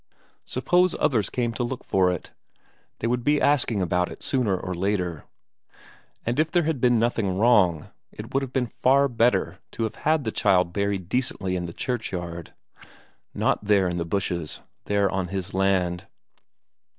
[0.45, 2.31] Suppose others came to look for it?
[2.97, 5.25] They would be asking about it sooner or later.
[6.25, 9.93] And if there had been nothing wrong, it would have been far better to have
[10.01, 12.51] had the child buried decently in the churchyard.
[13.35, 16.07] Not there in the bushes, there on his land....